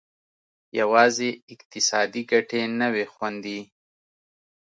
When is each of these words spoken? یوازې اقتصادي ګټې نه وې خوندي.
یوازې 0.79 1.29
اقتصادي 1.53 2.21
ګټې 2.31 2.61
نه 2.79 2.87
وې 2.93 3.05
خوندي. 3.13 3.59